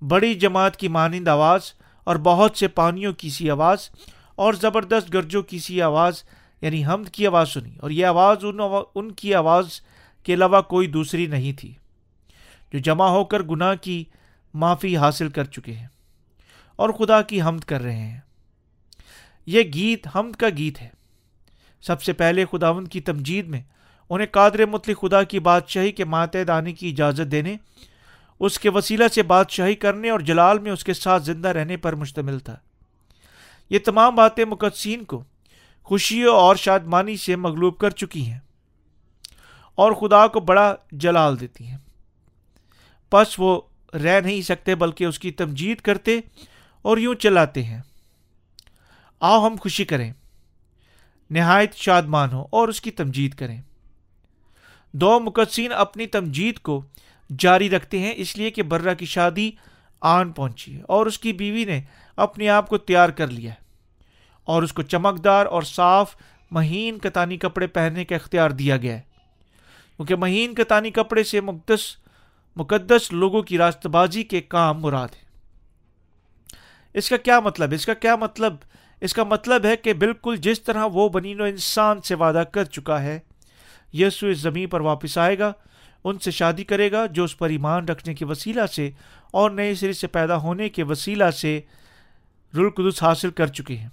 بڑی 0.00 0.34
جماعت 0.34 0.76
کی 0.76 0.88
مانند 0.88 1.28
آواز 1.28 1.60
اور 2.04 2.16
بہت 2.16 2.56
سے 2.56 2.68
پانیوں 2.68 3.12
کی 3.12 3.30
سی 3.30 3.50
آواز 3.50 3.90
اور 4.34 4.54
زبردست 4.54 5.14
گرجوں 5.14 5.42
کی 5.42 5.58
سی 5.58 5.82
آواز 5.82 6.22
یعنی 6.60 6.86
حمد 6.86 7.08
کی 7.08 7.26
آواز 7.26 7.48
سنی۔ 7.48 7.70
اور 7.80 7.90
یہ 7.90 8.06
آواز 8.06 8.36
ان 8.42 8.58
ان 8.94 9.12
کی 9.12 9.34
آواز 9.34 9.80
کے 10.22 10.34
علاوہ 10.34 10.60
کوئی 10.60 10.86
دوسری 10.86 11.26
نہیں 11.26 11.52
تھی، 11.52 11.74
جو 12.72 12.78
جمع 12.78 13.08
ہو 13.08 13.24
کر 13.24 13.42
گناہ 13.42 13.74
کی 13.74 14.04
معافی 14.54 14.96
حاصل 14.96 15.28
کر 15.28 15.44
چکے 15.44 15.72
ہیں۔ 15.72 15.88
اور 16.76 16.90
خدا 16.90 17.22
کی 17.22 17.42
حمد 17.42 17.60
کر 17.60 17.80
رہے 17.80 17.96
ہیں۔ 17.96 18.20
یہ 19.46 19.62
گیت 19.62 20.06
حمد 20.16 20.32
کا 20.32 20.46
گیت 20.58 20.82
ہے۔ 20.82 20.88
سب 21.82 22.02
سے 22.02 22.12
پہلے 22.12 22.44
خداوند 22.52 22.88
کی 22.88 23.00
تمجید 23.00 23.48
میں 23.48 23.62
انہیں 24.10 24.26
قادر 24.30 24.66
مطلق 24.66 25.00
خدا 25.00 25.22
کی 25.22 25.38
بادشاہی 25.38 25.92
کے 25.92 26.04
ماتحد 26.04 26.50
آنے 26.50 26.72
کی 26.72 26.90
اجازت 26.90 27.32
دینے، 27.32 27.56
اس 28.40 28.58
کے 28.58 28.68
وسیلہ 28.70 29.08
سے 29.08 29.22
بادشاہی 29.22 29.74
کرنے 29.74 30.10
اور 30.10 30.20
جلال 30.20 30.58
میں 30.58 30.70
اس 30.70 30.84
کے 30.84 30.94
ساتھ 30.94 31.22
زندہ 31.22 31.48
رہنے 31.48 31.76
پر 31.76 31.94
مشتمل 31.94 32.38
تھا۔ 32.38 32.56
یہ 33.70 33.78
تمام 33.78 34.14
باتیں 34.14 34.44
مقدسین 34.44 35.04
کو 35.04 35.24
خوشیوں 35.82 36.34
اور 36.34 36.56
شادمانی 36.56 37.16
سے 37.16 37.36
مغلوب 37.36 37.78
کر 37.78 37.90
چکی 37.90 38.26
ہیں 38.30 38.38
اور 39.74 39.92
خدا 39.92 40.26
کو 40.26 40.40
بڑا 40.40 40.74
جلال 40.92 41.40
دیتی 41.40 41.66
ہیں۔ 41.66 41.78
پس 43.10 43.34
وہ 43.38 43.60
رہ 44.02 44.20
نہیں 44.20 44.42
سکتے 44.42 44.74
بلکہ 44.74 45.04
اس 45.04 45.18
کی 45.18 45.30
تمجید 45.30 45.80
کرتے 45.80 46.20
اور 46.82 46.98
یوں 46.98 47.14
چلاتے 47.14 47.64
ہیں۔ 47.64 47.80
آؤ 49.20 49.46
ہم 49.46 49.56
خوشی 49.60 49.84
کریں۔ 49.84 50.12
نہایت 51.30 51.74
شادمان 51.74 52.32
ہو 52.32 52.46
اور 52.50 52.68
اس 52.68 52.80
کی 52.80 52.90
تمجید 52.90 53.34
کریں۔ 53.34 53.62
دو 54.92 55.20
مقدسین 55.20 55.72
اپنی 55.72 56.06
تمجید 56.06 56.58
کو 56.58 56.82
جاری 57.38 57.70
رکھتے 57.70 57.98
ہیں 57.98 58.12
اس 58.16 58.36
لیے 58.36 58.50
کہ 58.50 58.62
برہ 58.62 58.94
کی 58.94 59.06
شادی 59.06 59.50
آن 60.04 60.32
پہنچی 60.32 60.76
ہے 60.76 60.82
اور 60.82 61.06
اس 61.06 61.18
کی 61.18 61.32
بیوی 61.32 61.64
نے 61.64 61.80
اپنے 62.16 62.48
آپ 62.48 62.68
کو 62.68 62.78
تیار 62.78 63.08
کر 63.08 63.26
لیا 63.26 63.50
ہے 63.50 63.64
اور 64.44 64.62
اس 64.62 64.72
کو 64.72 64.82
چمکدار 64.82 65.46
اور 65.46 65.62
صاف 65.62 66.16
مہین 66.50 66.98
کتانی 66.98 67.36
کپڑے 67.36 67.66
پہننے 67.66 68.04
کا 68.04 68.14
اختیار 68.14 68.50
دیا 68.50 68.76
گیا 68.76 68.94
ہے۔ 68.94 69.00
کیونکہ 69.96 70.16
مہین 70.16 70.54
کتانی 70.54 70.90
کپڑے 70.90 71.24
سے 71.24 71.40
مقدس 71.40 71.96
مقدس 72.56 73.12
لوگوں 73.12 73.42
کی 73.42 73.58
راست 73.58 73.86
بازی 73.86 74.22
کے 74.22 74.40
کام 74.40 74.80
مراد 74.80 75.08
ہے 75.08 75.24
اس 76.94 77.10
کا 77.10 77.16
کیا 77.16 77.40
مطلب؟ 77.40 77.72
اس 77.72 77.86
کا 77.86 77.94
کیا 77.94 78.16
مطلب؟ 78.16 78.54
اس 79.00 79.14
کا 79.14 79.24
مطلب 79.24 79.64
ہے 79.64 79.76
کہ 79.76 79.92
بالکل 79.92 80.36
جس 80.36 80.62
طرح 80.62 80.86
وہ 80.92 81.08
بنین 81.08 81.40
و 81.40 81.44
انسان 81.44 82.00
سے 82.00 82.14
وعدہ 82.14 82.42
کر 82.52 82.64
چکا 82.64 83.02
ہے 83.02 83.18
یسو 83.92 84.26
اس 84.26 84.38
زمین 84.38 84.68
پر 84.68 84.80
واپس 84.80 85.18
آئے 85.18 85.38
گا 85.38 85.52
ان 86.04 86.18
سے 86.18 86.30
شادی 86.30 86.64
کرے 86.64 86.92
گا 86.92 87.06
جو 87.06 87.24
اس 87.24 87.38
پر 87.38 87.48
ایمان 87.48 87.88
رکھنے 87.88 88.14
کے 88.14 88.24
وسیلہ 88.24 88.66
سے 88.66 88.90
اور 89.30 89.50
نئے 89.50 89.74
سرے 89.74 89.92
سے 89.92 90.06
پیدا 90.06 90.36
ہونے 90.36 90.68
کے 90.68 90.82
وسیلہ 90.82 91.30
سے 91.30 91.60
رلقدس 92.54 93.02
حاصل 93.02 93.30
کر 93.30 93.46
چکے 93.46 93.76
ہیں 93.76 93.88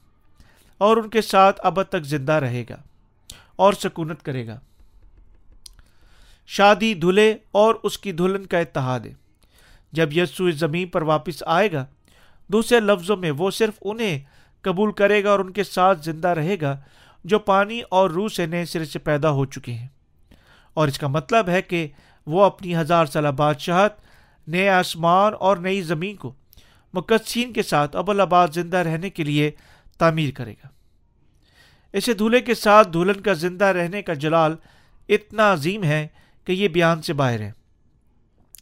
اور 0.78 0.98
ان 0.98 1.10
کے 1.10 1.22
ساتھ 1.22 1.62
اب 1.64 1.84
تک 1.84 2.04
زندہ 2.04 2.34
رہے 2.34 2.64
گا 2.70 2.76
اور 3.56 3.74
سکونت 3.74 4.24
کرے 4.24 4.48
گا۔ 4.48 4.60
شادی 6.48 6.94
دھلے 6.94 7.36
اور 7.52 7.76
اس 7.84 7.98
کی 7.98 8.12
دلہن 8.12 8.46
کا 8.46 8.60
اتحاد 8.60 9.00
ہے۔ 9.00 9.14
جب 9.92 10.18
یسو 10.18 10.46
اس 10.46 10.56
زمین 10.56 10.88
پر 10.88 11.02
واپس 11.02 11.44
آئے 11.46 11.72
گا، 11.72 11.86
دوسرے 12.48 12.80
لفظوں 12.80 13.18
میں 13.18 13.32
وہ 13.32 13.52
صرف 13.52 13.74
انہیں 13.82 14.20
قبول 14.62 14.92
کرے 14.92 15.24
گا 15.24 15.32
اور 15.32 15.40
ان 15.40 15.52
کے 15.52 15.64
ساتھ 15.64 16.04
زندہ 16.04 16.28
رہے 16.28 16.56
گا 16.62 16.78
جو 17.24 17.40
پانی 17.40 17.82
اور 17.90 18.10
روح 18.10 18.28
سے 18.28 18.46
نئے 18.46 18.66
سرے 18.66 18.86
سے 18.86 19.00
پیدا 19.00 19.30
ہو 19.30 19.46
چکے 19.46 19.74
ہیں۔ 19.74 19.88
اور 20.74 20.88
اس 20.88 21.00
کا 21.00 21.08
مطلب 21.08 21.50
ہے 21.50 21.62
کہ 21.62 21.88
وہ 22.28 22.44
اپنی 22.44 22.76
ہزار 22.76 23.06
سالہ 23.06 23.28
بادشاہت، 23.28 23.94
نئے 24.48 24.70
آسمان 24.70 25.34
اور 25.40 25.58
نئی 25.58 25.82
زمین 25.82 26.16
کو 26.16 26.34
مقدسین 26.94 27.54
کے 27.54 27.64
ساتھ 27.64 27.96
ابل 27.96 28.22
آباد 28.22 28.48
زندہ 28.54 28.78
رہنے 28.78 29.10
کے 29.10 29.24
لیے 29.24 29.52
تعمیر 29.98 30.32
کرے 30.32 30.52
گا۔ 30.52 30.68
اسے 31.94 32.14
دھولے 32.14 32.40
کے 32.40 32.56
ساتھ 32.56 32.90
دلہن 32.94 33.22
کا 33.22 33.34
زندہ 33.34 33.66
رہنے 33.66 34.02
کا 34.02 34.14
جلال 34.14 34.56
اتنا 35.10 35.54
عظیم 35.54 35.84
ہے 35.84 36.08
کہ 36.46 36.52
یہ 36.52 36.68
بیان 36.68 37.02
سے 37.02 37.14
باہر 37.14 37.40
ہے۔ 37.40 37.52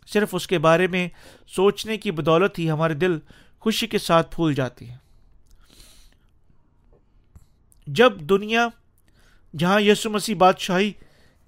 صرف 0.08 0.30
اس 0.32 0.48
کے 0.48 0.58
بارے 0.58 0.88
میں 0.88 1.10
سوچنے 1.48 1.98
کی 1.98 2.12
بدولت 2.12 2.60
ہی 2.60 2.72
ہمارے 2.72 2.94
دل 2.94 3.20
خوشی 3.60 3.88
کے 3.88 3.98
ساتھ 3.98 4.36
پھول 4.36 4.54
جاتی 4.54 4.90
ہے۔ 4.90 4.98
جب 7.88 8.20
دنیا 8.20 8.68
جہاں 9.58 9.82
یسو 9.82 10.10
مسیح 10.10 10.36
بادشاہی 10.36 10.92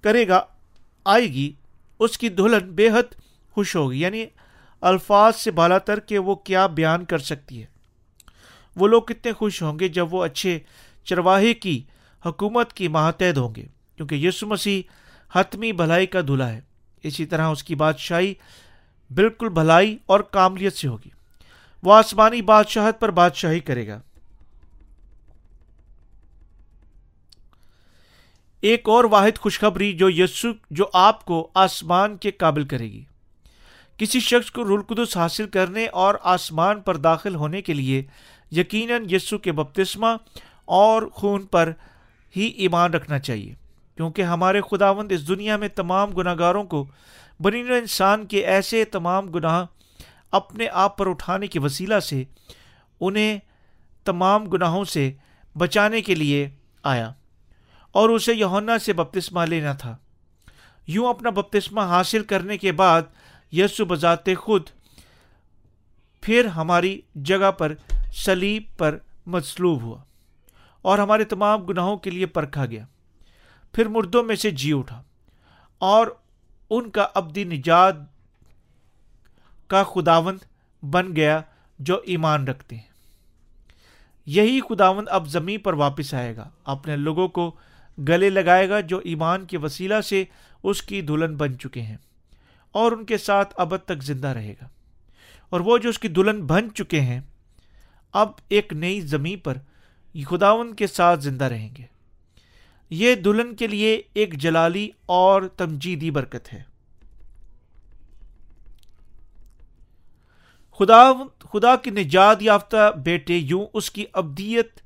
کرے 0.00 0.28
گا 0.28 0.44
آئے 1.04 1.24
گی، 1.24 1.52
اس 1.98 2.18
کی 2.18 2.28
دلہن 2.28 2.70
بے 2.70 2.88
حد 2.88 3.14
خوش 3.50 3.76
ہوگی۔ 3.76 4.00
یعنی 4.00 4.26
الفاظ 4.80 5.36
سے 5.36 5.50
بالا 5.50 5.78
تر 5.78 6.00
کہ 6.00 6.18
وہ 6.18 6.34
کیا 6.34 6.66
بیان 6.66 7.04
کر 7.04 7.18
سکتی 7.18 7.60
ہے۔ 7.60 7.66
وہ 8.76 8.88
لوگ 8.88 9.02
کتنے 9.02 9.32
خوش 9.32 9.62
ہوں 9.62 9.78
گے 9.78 9.88
جب 9.88 10.14
وہ 10.14 10.24
اچھے 10.24 10.58
چرواہے 11.04 11.54
کی 11.54 11.82
حکومت 12.26 12.72
کی 12.72 12.88
ماتحد 12.88 13.36
ہوں 13.36 13.54
گے۔ 13.54 13.66
کیونکہ 13.96 14.14
یسو 14.14 14.46
مسیح 14.46 14.82
حتمی 15.34 15.72
بھلائی 15.72 16.06
کا 16.06 16.20
دھلا 16.20 16.52
ہے۔ 16.52 16.60
اسی 17.02 17.26
طرح 17.26 17.48
اس 17.48 17.64
کی 17.64 17.74
بادشاہی 17.74 18.34
بالکل 19.14 19.48
بھلائی 19.48 19.98
اور 20.06 20.20
کاملیت 20.20 20.72
سے 20.72 20.88
ہوگی۔ 20.88 21.10
وہ 21.82 21.94
آسمانی 21.94 22.42
بادشاہت 22.42 23.00
پر 23.00 23.10
بادشاہی 23.10 23.60
کرے 23.60 23.88
گا۔ 23.88 24.00
ایک 28.62 28.88
اور 28.88 29.04
واحد 29.04 29.38
خوشخبری 29.38 29.92
جو 29.92 30.10
یسو، 30.10 30.48
جو 30.70 30.84
آپ 30.92 31.24
کو 31.24 31.50
آسمان 31.54 32.16
کے 32.16 32.30
قابل 32.30 32.64
کرے 32.64 32.84
گی۔ 32.84 33.02
کسی 33.98 34.20
شخص 34.20 34.50
کو 34.50 34.64
رلقدس 34.64 35.16
حاصل 35.16 35.46
کرنے 35.46 35.86
اور 35.86 36.14
آسمان 36.22 36.80
پر 36.80 36.96
داخل 36.96 37.34
ہونے 37.34 37.62
کے 37.62 37.74
لیے 37.74 38.02
یقیناً 38.50 39.04
یسو 39.10 39.38
کے 39.38 39.52
بپتسمہ 39.52 40.06
اور 40.64 41.02
خون 41.12 41.46
پر 41.46 41.72
ہی 42.36 42.46
ایمان 42.46 42.94
رکھنا 42.94 43.18
چاہیے، 43.18 43.54
کیونکہ 43.96 44.22
ہمارے 44.22 44.60
خداوند 44.70 45.12
اس 45.12 45.28
دنیا 45.28 45.56
میں 45.56 45.68
تمام 45.68 46.10
گناہ 46.10 46.34
گاروں 46.38 46.64
کو 46.64 46.86
بنین 47.40 47.72
انسان 47.72 48.26
کے 48.26 48.38
ایسے 48.38 48.84
تمام 48.84 49.26
گناہ 49.26 49.64
اپنے 50.30 50.66
آپ 50.72 50.96
پر 50.98 51.10
اٹھانے 51.10 51.46
کے 51.46 51.60
وسیلہ 51.60 52.00
سے، 52.00 52.22
انہیں 53.00 53.38
تمام 54.04 54.44
گناہوں 54.44 54.84
سے 54.84 55.10
بچانے 55.58 56.00
کے 56.00 56.14
لیے 56.14 56.48
آیا۔ 56.82 57.12
اور 57.92 58.08
اسے 58.08 58.34
یونا 58.34 58.78
سے 58.78 58.92
بپتسمہ 58.92 59.40
لینا 59.40 59.72
تھا۔ 59.72 59.96
یوں 60.86 61.08
اپنا 61.08 61.30
بپتسمہ 61.30 61.80
حاصل 61.80 62.24
کرنے 62.24 62.58
کے 62.58 62.72
بعد 62.72 63.02
یسو 63.52 63.84
بذات 63.84 64.26
خود 64.38 64.62
پھر 66.20 66.44
ہماری 66.44 67.00
جگہ 67.14 67.50
پر 67.50 67.74
سلیب 68.12 68.62
پر 68.78 68.98
مصلوب 69.26 69.82
ہوا 69.82 70.02
اور 70.82 70.98
ہمارے 70.98 71.24
تمام 71.24 71.64
گناہوں 71.64 71.96
کے 71.96 72.10
لیے 72.10 72.26
پرکھا 72.26 72.66
گیا۔ 72.66 72.84
پھر 73.72 73.88
مردوں 73.88 74.22
میں 74.22 74.36
سے 74.36 74.50
جی 74.50 74.72
اٹھا 74.72 75.02
اور 75.78 76.06
ان 76.70 76.90
کا 76.90 77.06
ابدی 77.14 77.44
نجات 77.44 77.94
کا 79.66 79.82
خداوند 79.82 80.38
بن 80.84 81.16
گیا 81.16 81.40
جو 81.78 82.00
ایمان 82.04 82.48
رکھتے 82.48 82.76
ہیں۔ 82.76 82.92
یہی 84.26 84.60
خداوند 84.60 85.08
اب 85.10 85.28
زمین 85.28 85.60
پر 85.60 85.74
واپس 85.74 86.14
آئے 86.14 86.36
گا۔ 86.36 86.48
اپنے 86.64 86.96
لوگوں 86.96 87.28
کو 87.28 87.56
گلے 87.98 88.30
لگائے 88.30 88.68
گا 88.68 88.80
جو 88.80 88.98
ایمان 88.98 89.44
کے 89.44 89.58
وسیلہ 89.58 90.00
سے 90.00 90.24
اس 90.62 90.82
کی 90.82 91.00
دلہن 91.00 91.36
بن 91.36 91.58
چکے 91.58 91.82
ہیں 91.82 91.96
اور 92.72 92.92
ان 92.92 93.04
کے 93.04 93.18
ساتھ 93.18 93.54
ابد 93.56 93.84
تک 93.84 94.02
زندہ 94.02 94.28
رہے 94.28 94.54
گا۔ 94.62 94.68
اور 95.50 95.60
وہ 95.60 95.78
جو 95.78 95.88
اس 95.88 95.98
کی 95.98 96.08
دلہن 96.08 96.42
بن 96.42 96.74
چکے 96.74 97.00
ہیں، 97.00 97.20
اب 98.12 98.28
ایک 98.48 98.72
نئی 98.72 99.00
زمین 99.00 99.38
پر 99.38 99.58
خداون 100.24 100.74
کے 100.74 100.86
ساتھ 100.86 101.20
زندہ 101.20 101.44
رہیں 101.44 101.68
گے۔ 101.78 101.82
یہ 102.90 103.14
دلہن 103.14 103.54
کے 103.54 103.66
لیے 103.66 104.02
ایک 104.14 104.34
جلالی 104.34 104.90
اور 105.06 105.42
تمجیدی 105.42 106.10
برکت 106.10 106.52
ہے۔ 106.52 106.62
خدا 110.78 111.12
خدا 111.38 111.76
کی 111.76 111.90
نجات 111.90 112.42
یافتہ 112.42 112.92
بیٹے 113.04 113.36
یوں 113.36 113.66
اس 113.74 113.90
کی 113.90 114.04
ابدیت 114.12 114.80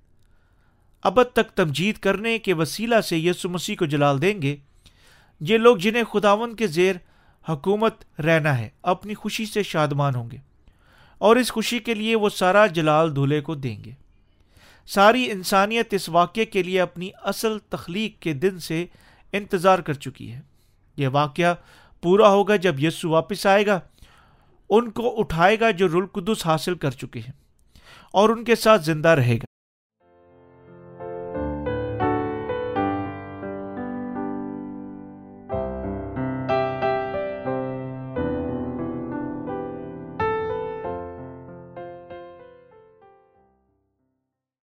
ابد 1.06 1.32
تک 1.32 1.50
تمجید 1.50 1.98
کرنے 1.98 2.38
کے 2.38 2.54
وسیلہ 2.54 3.00
سے 3.00 3.18
یسو 3.18 3.48
مسیح 3.48 3.76
کو 3.78 3.86
جلال 3.86 4.22
دیں 4.22 4.42
گے۔ 4.42 4.56
یہ 5.40 5.58
لوگ 5.58 5.76
جنہیں 5.76 6.04
خداون 6.04 6.56
کے 6.56 6.66
زیر 6.66 6.94
حکومت 7.48 8.20
رہنا 8.20 8.58
ہے، 8.58 8.68
اپنی 8.82 9.14
خوشی 9.14 9.46
سے 9.46 9.62
شادمان 9.62 10.14
ہوں 10.14 10.30
گے۔ 10.30 10.36
اور 11.18 11.36
اس 11.36 11.52
خوشی 11.52 11.78
کے 11.78 11.94
لیے 11.94 12.16
وہ 12.16 12.28
سارا 12.28 12.66
جلال 12.66 13.16
دھولے 13.16 13.40
کو 13.40 13.54
دیں 13.54 13.84
گے۔ 13.84 13.90
ساری 14.86 15.30
انسانیت 15.30 15.94
اس 15.94 16.08
واقعے 16.08 16.44
کے 16.44 16.62
لیے 16.62 16.80
اپنی 16.80 17.10
اصل 17.22 17.58
تخلیق 17.58 18.22
کے 18.22 18.32
دن 18.32 18.58
سے 18.58 18.86
انتظار 19.32 19.78
کر 19.78 19.92
چکی 19.92 20.32
ہے۔ 20.32 20.40
یہ 20.96 21.08
واقعہ 21.08 21.54
پورا 22.02 22.28
ہوگا 22.28 22.56
جب 22.56 22.84
یسو 22.84 23.10
واپس 23.10 23.46
آئے 23.46 23.66
گا۔ 23.66 23.80
ان 24.70 24.90
کو 24.90 25.20
اٹھائے 25.20 25.60
گا 25.60 25.70
جو 25.70 25.88
رلقدس 25.88 26.46
حاصل 26.46 26.74
کر 26.74 26.90
چکے 26.90 27.20
ہیں 27.20 27.32
اور 28.12 28.28
ان 28.28 28.44
کے 28.44 28.56
ساتھ 28.56 28.84
زندہ 28.84 29.08
رہے 29.08 29.36
گا۔ 29.36 29.55